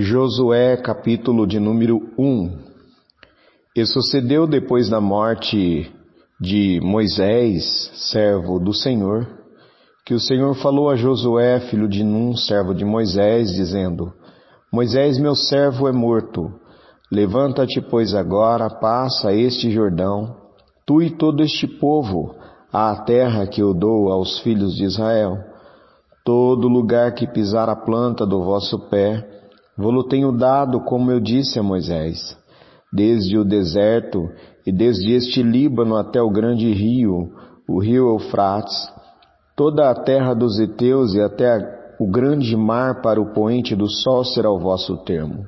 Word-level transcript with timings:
Josué, 0.00 0.78
capítulo 0.78 1.46
de 1.46 1.60
número 1.60 2.00
1. 2.18 2.58
E 3.76 3.84
sucedeu 3.84 4.46
depois 4.46 4.88
da 4.88 4.98
morte 4.98 5.92
de 6.40 6.80
Moisés, 6.82 7.90
servo 7.94 8.58
do 8.58 8.72
Senhor, 8.72 9.28
que 10.06 10.14
o 10.14 10.18
Senhor 10.18 10.54
falou 10.54 10.88
a 10.88 10.96
Josué, 10.96 11.60
filho 11.60 11.86
de 11.86 12.02
Num, 12.02 12.34
servo 12.34 12.74
de 12.74 12.82
Moisés, 12.82 13.52
dizendo: 13.52 14.10
Moisés, 14.72 15.18
meu 15.18 15.34
servo, 15.34 15.86
é 15.86 15.92
morto. 15.92 16.50
Levanta-te, 17.12 17.82
pois, 17.82 18.14
agora, 18.14 18.70
passa 18.70 19.34
este 19.34 19.70
Jordão, 19.70 20.34
tu 20.86 21.02
e 21.02 21.10
todo 21.10 21.42
este 21.42 21.66
povo, 21.66 22.34
à 22.72 22.96
terra 23.04 23.46
que 23.46 23.60
eu 23.60 23.74
dou 23.74 24.10
aos 24.10 24.38
filhos 24.38 24.74
de 24.74 24.84
Israel. 24.84 25.36
Todo 26.24 26.68
lugar 26.68 27.12
que 27.14 27.26
pisar 27.26 27.68
a 27.68 27.76
planta 27.76 28.24
do 28.24 28.42
vosso 28.42 28.78
pé, 28.88 29.39
Vou-lo 29.76 30.04
tenho 30.04 30.32
dado, 30.32 30.80
como 30.80 31.10
eu 31.10 31.20
disse 31.20 31.58
a 31.58 31.62
Moisés, 31.62 32.36
desde 32.92 33.38
o 33.38 33.44
deserto 33.44 34.28
e 34.66 34.72
desde 34.72 35.12
este 35.12 35.42
Líbano 35.42 35.96
até 35.96 36.20
o 36.20 36.30
grande 36.30 36.72
rio, 36.72 37.30
o 37.68 37.80
rio 37.80 38.08
Eufrates, 38.08 38.92
toda 39.56 39.90
a 39.90 39.94
terra 39.94 40.34
dos 40.34 40.58
heteus 40.58 41.14
e 41.14 41.20
até 41.20 41.94
o 42.00 42.10
grande 42.10 42.56
mar 42.56 43.00
para 43.02 43.20
o 43.20 43.32
poente 43.32 43.76
do 43.76 43.88
sol 43.88 44.24
será 44.24 44.50
o 44.50 44.58
vosso 44.58 44.96
termo. 45.04 45.46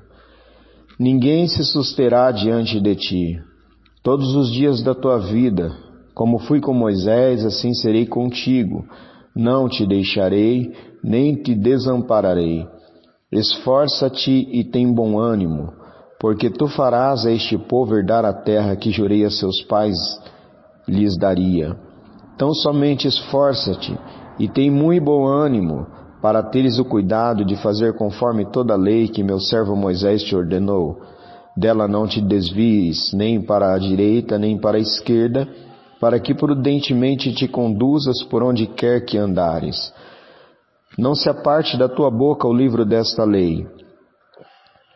Ninguém 0.99 1.49
se 1.49 1.65
susterá 1.65 2.31
diante 2.31 2.81
de 2.81 2.95
ti. 2.95 3.41
Todos 4.03 4.35
os 4.35 4.53
dias 4.53 4.83
da 4.83 4.95
tua 4.95 5.19
vida, 5.19 5.73
como 6.15 6.39
fui 6.39 6.61
com 6.61 6.75
Moisés, 6.75 7.45
assim 7.45 7.73
serei 7.73 8.07
contigo. 8.07 8.85
Não 9.35 9.69
te 9.69 9.87
deixarei, 9.87 10.73
nem 11.03 11.35
te 11.35 11.55
desampararei. 11.55 12.67
Esforça-te 13.33 14.47
e 14.53 14.63
tem 14.63 14.93
bom 14.93 15.19
ânimo, 15.19 15.73
porque 16.21 16.51
tu 16.51 16.69
farás 16.69 17.25
a 17.25 17.33
este 17.33 17.57
povo 17.57 17.97
herdar 17.97 18.27
a 18.27 18.33
terra 18.35 18.77
que 18.77 18.91
jurei 18.91 19.25
a 19.25 19.31
seus 19.31 19.63
pais 19.63 19.97
lhes 20.87 21.17
daria. 21.17 21.75
Tão 22.37 22.53
somente 22.53 23.09
esforça-te 23.09 23.99
e 24.39 24.49
tem 24.49 24.71
muito 24.71 25.07
bom 25.07 25.27
ânimo, 25.27 25.87
para 26.21 26.43
teres 26.43 26.79
o 26.79 26.85
cuidado 26.85 27.43
de 27.43 27.57
fazer 27.57 27.95
conforme 27.95 28.45
toda 28.45 28.75
a 28.75 28.77
lei 28.77 29.09
que 29.09 29.25
meu 29.25 29.41
servo 29.41 29.75
Moisés 29.75 30.23
te 30.23 30.37
ordenou. 30.37 31.01
Dela 31.57 31.89
não 31.89 32.07
te 32.07 32.21
desvies, 32.21 33.15
nem 33.15 33.41
para 33.41 33.73
a 33.73 33.79
direita, 33.79 34.39
nem 34.39 34.59
para 34.59 34.77
a 34.77 34.81
esquerda, 34.81 35.49
para 35.99 36.21
que 36.21 36.35
prudentemente 36.35 37.33
te 37.33 37.49
conduzas 37.49 38.23
por 38.25 38.43
onde 38.43 38.67
quer 38.67 39.07
que 39.07 39.17
andares 39.17 39.91
não 40.99 41.15
se 41.15 41.29
aparte 41.29 41.77
da 41.77 41.89
tua 41.89 42.11
boca 42.11 42.47
o 42.47 42.53
livro 42.53 42.85
desta 42.85 43.25
lei. 43.25 43.67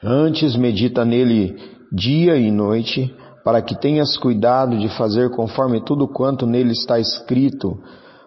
Antes 0.03 0.57
medita 0.57 1.05
nele 1.05 1.57
dia 1.93 2.37
e 2.37 2.51
noite, 2.51 3.15
para 3.45 3.63
que 3.63 3.79
tenhas 3.79 4.17
cuidado 4.17 4.77
de 4.79 4.89
fazer 4.89 5.31
conforme 5.31 5.81
tudo 5.81 6.09
quanto 6.09 6.47
nele 6.47 6.73
está 6.73 6.99
escrito, 6.99 7.79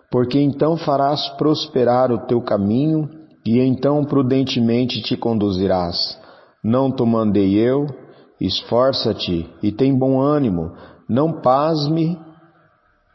porque 0.09 0.39
então 0.39 0.77
farás 0.77 1.27
prosperar 1.37 2.11
o 2.11 2.25
teu 2.25 2.41
caminho 2.41 3.09
e 3.45 3.59
então 3.59 4.03
prudentemente 4.05 5.01
te 5.01 5.15
conduzirás. 5.15 6.17
Não 6.63 6.91
te 6.91 7.03
mandei 7.03 7.55
eu, 7.55 7.85
esforça-te 8.39 9.49
e 9.61 9.71
tem 9.71 9.97
bom 9.97 10.19
ânimo, 10.19 10.71
não 11.07 11.41
pasme, 11.41 12.17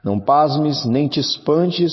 não 0.05 0.21
pasmes 0.21 0.85
nem 0.85 1.09
te 1.09 1.21
espantes, 1.21 1.93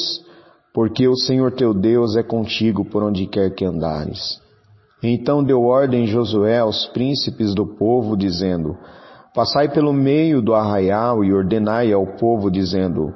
porque 0.74 1.08
o 1.08 1.16
Senhor 1.16 1.52
teu 1.52 1.74
Deus 1.74 2.16
é 2.16 2.24
contigo 2.24 2.86
por 2.86 3.04
onde 3.04 3.28
quer 3.28 3.54
que 3.54 3.66
andares. 3.66 4.40
Então 5.04 5.44
deu 5.44 5.64
ordem 5.64 6.06
Josué 6.06 6.60
aos 6.60 6.86
príncipes 6.88 7.54
do 7.54 7.66
povo, 7.66 8.16
dizendo: 8.16 8.78
Passai 9.34 9.70
pelo 9.70 9.92
meio 9.92 10.42
do 10.42 10.54
arraial 10.54 11.24
e 11.24 11.34
ordenai 11.34 11.92
ao 11.92 12.06
povo, 12.06 12.52
dizendo: 12.52 13.14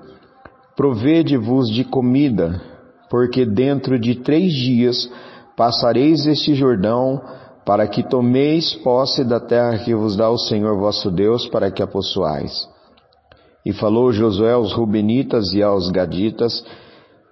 Provede-vos 0.75 1.69
de 1.69 1.83
comida, 1.83 2.61
porque 3.09 3.45
dentro 3.45 3.99
de 3.99 4.15
três 4.15 4.51
dias 4.51 5.09
passareis 5.55 6.25
este 6.25 6.55
Jordão, 6.55 7.21
para 7.65 7.87
que 7.87 8.03
tomeis 8.03 8.73
posse 8.75 9.23
da 9.23 9.39
terra 9.39 9.77
que 9.79 9.95
vos 9.95 10.15
dá 10.15 10.29
o 10.29 10.37
Senhor 10.37 10.77
vosso 10.77 11.09
Deus, 11.11 11.47
para 11.47 11.71
que 11.71 11.81
a 11.81 11.87
possuais. 11.87 12.67
E 13.65 13.73
falou 13.73 14.11
Josué 14.11 14.53
aos 14.53 14.73
Rubenitas 14.73 15.53
e 15.53 15.63
aos 15.63 15.89
Gaditas, 15.89 16.63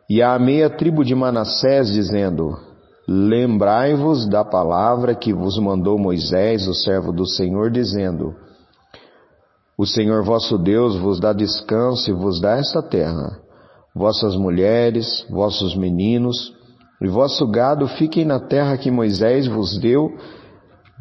e 0.09 0.21
à 0.21 0.37
meia 0.37 0.69
tribo 0.69 1.03
de 1.03 1.15
Manassés, 1.15 1.91
dizendo: 1.91 2.57
Lembrai-vos 3.07 4.27
da 4.27 4.45
palavra 4.45 5.15
que 5.15 5.33
vos 5.33 5.57
mandou 5.57 5.97
Moisés, 5.97 6.67
o 6.67 6.73
servo 6.73 7.11
do 7.11 7.25
Senhor, 7.25 7.69
dizendo: 7.69 8.33
O 9.77 9.85
Senhor 9.85 10.23
vosso 10.23 10.57
Deus 10.57 10.95
vos 10.95 11.19
dá 11.19 11.33
descanso 11.33 12.09
e 12.09 12.13
vos 12.13 12.39
dá 12.39 12.57
esta 12.57 12.81
terra. 12.81 13.39
Vossas 13.95 14.35
mulheres, 14.35 15.25
vossos 15.29 15.75
meninos 15.75 16.53
e 17.03 17.07
vosso 17.07 17.45
gado 17.47 17.85
fiquem 17.87 18.23
na 18.23 18.39
terra 18.39 18.77
que 18.77 18.89
Moisés 18.89 19.45
vos 19.45 19.77
deu, 19.77 20.09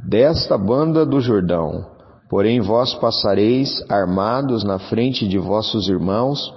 desta 0.04 0.58
banda 0.58 1.06
do 1.06 1.20
Jordão. 1.20 1.86
Porém 2.28 2.60
vós 2.60 2.92
passareis 2.94 3.84
armados 3.88 4.64
na 4.64 4.80
frente 4.80 5.28
de 5.28 5.38
vossos 5.38 5.88
irmãos, 5.88 6.52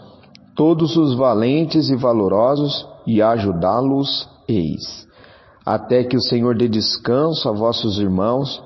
todos 0.55 0.95
os 0.95 1.15
valentes 1.15 1.89
e 1.89 1.95
valorosos, 1.95 2.87
e 3.05 3.21
ajudá-los 3.21 4.27
eis, 4.47 5.05
até 5.65 6.03
que 6.03 6.15
o 6.15 6.21
Senhor 6.21 6.55
dê 6.55 6.67
descanso 6.67 7.49
a 7.49 7.51
vossos 7.51 7.99
irmãos, 7.99 8.63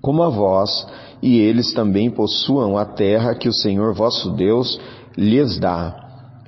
como 0.00 0.22
a 0.22 0.28
vós, 0.28 0.86
e 1.22 1.38
eles 1.38 1.72
também 1.72 2.10
possuam 2.10 2.76
a 2.76 2.84
terra 2.84 3.34
que 3.34 3.48
o 3.48 3.52
Senhor 3.52 3.94
vosso 3.94 4.30
Deus 4.32 4.78
lhes 5.16 5.58
dá. 5.58 5.96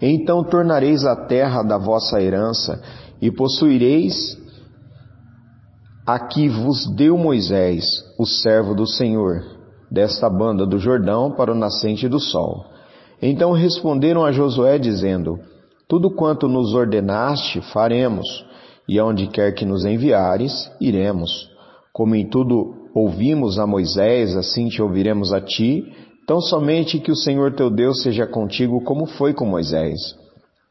Então 0.02 0.44
tornareis 0.44 1.04
a 1.04 1.16
terra 1.16 1.62
da 1.62 1.78
vossa 1.78 2.20
herança, 2.20 2.82
e 3.22 3.30
possuireis 3.30 4.36
a 6.06 6.18
que 6.18 6.48
vos 6.48 6.86
deu 6.94 7.16
Moisés, 7.16 7.86
o 8.18 8.26
servo 8.26 8.74
do 8.74 8.86
Senhor, 8.86 9.42
desta 9.90 10.28
banda 10.28 10.66
do 10.66 10.78
Jordão 10.78 11.32
para 11.32 11.52
o 11.52 11.54
nascente 11.54 12.06
do 12.08 12.20
sol. 12.20 12.73
Então 13.20 13.52
responderam 13.52 14.24
a 14.24 14.32
Josué, 14.32 14.78
dizendo: 14.78 15.38
Tudo 15.88 16.10
quanto 16.10 16.48
nos 16.48 16.74
ordenaste, 16.74 17.60
faremos, 17.72 18.44
e 18.88 18.98
aonde 18.98 19.26
quer 19.28 19.52
que 19.54 19.64
nos 19.64 19.84
enviares, 19.84 20.70
iremos. 20.80 21.48
Como 21.92 22.14
em 22.14 22.26
tudo 22.28 22.74
ouvimos 22.94 23.58
a 23.58 23.66
Moisés, 23.66 24.36
assim 24.36 24.68
te 24.68 24.82
ouviremos 24.82 25.32
a 25.32 25.40
ti, 25.40 25.84
tão 26.26 26.40
somente 26.40 26.98
que 26.98 27.10
o 27.10 27.16
Senhor 27.16 27.54
teu 27.54 27.70
Deus 27.70 28.02
seja 28.02 28.26
contigo 28.26 28.82
como 28.82 29.06
foi 29.06 29.32
com 29.32 29.46
Moisés. 29.46 30.00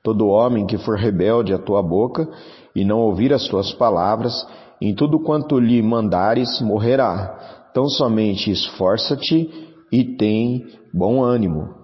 Todo 0.04 0.28
homem 0.28 0.66
que 0.66 0.78
for 0.78 0.98
rebelde 0.98 1.54
à 1.54 1.58
tua 1.58 1.81
boca 1.81 2.28
e 2.75 2.84
não 2.84 3.00
ouvir 3.00 3.34
as 3.34 3.48
tuas 3.48 3.74
palavras, 3.74 4.46
em 4.81 4.94
tudo 4.94 5.20
quanto 5.20 5.58
lhe 5.60 5.81
mandares, 5.81 6.60
morrerá. 6.62 7.70
Tão 7.74 7.88
somente 7.88 8.52
esforça-te 8.52 9.50
e 9.92 10.04
tem 10.18 10.68
bom 10.94 11.24
ânimo 11.24 11.82